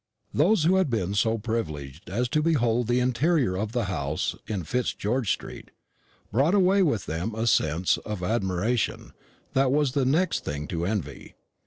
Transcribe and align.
Those 0.33 0.63
who 0.63 0.77
had 0.77 0.89
been 0.89 1.13
so 1.13 1.37
privileged 1.37 2.09
as 2.09 2.27
to 2.29 2.41
behold 2.41 2.87
the 2.87 2.99
interior 2.99 3.55
of 3.55 3.71
the 3.71 3.83
house 3.83 4.35
in 4.47 4.63
Fitzgeorge 4.63 5.29
street 5.31 5.69
brought 6.31 6.55
away 6.55 6.81
with 6.81 7.05
them 7.05 7.35
a 7.35 7.45
sense 7.45 7.97
of 7.99 8.23
admiration 8.23 9.11
that 9.53 9.71
was 9.71 9.91
the 9.91 10.03
next 10.03 10.43
thing 10.43 10.65
to 10.69 10.87
envy. 10.87 11.35